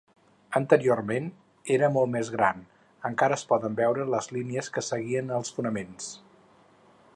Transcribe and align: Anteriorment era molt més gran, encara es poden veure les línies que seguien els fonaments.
Anteriorment 0.59 1.27
era 1.75 1.89
molt 1.97 2.11
més 2.15 2.31
gran, 2.37 2.63
encara 3.11 3.37
es 3.41 3.45
poden 3.53 3.77
veure 3.83 4.09
les 4.15 4.31
línies 4.39 4.73
que 4.79 4.87
seguien 4.89 5.33
els 5.39 5.55
fonaments. 5.59 6.09